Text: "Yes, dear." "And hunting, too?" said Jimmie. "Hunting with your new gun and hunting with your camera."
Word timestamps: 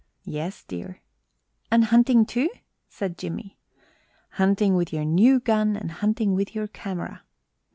"Yes, 0.25 0.63
dear." 0.63 0.99
"And 1.69 1.85
hunting, 1.85 2.25
too?" 2.25 2.49
said 2.89 3.19
Jimmie. 3.19 3.59
"Hunting 4.31 4.73
with 4.75 4.91
your 4.91 5.05
new 5.05 5.39
gun 5.39 5.75
and 5.77 5.91
hunting 5.91 6.33
with 6.33 6.55
your 6.55 6.67
camera." 6.67 7.21